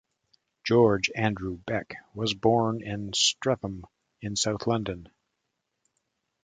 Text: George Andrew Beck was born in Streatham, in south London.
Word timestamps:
George 0.63 1.11
Andrew 1.15 1.57
Beck 1.57 1.93
was 2.15 2.33
born 2.33 2.81
in 2.81 3.13
Streatham, 3.13 3.85
in 4.19 4.35
south 4.35 4.65
London. 4.65 5.11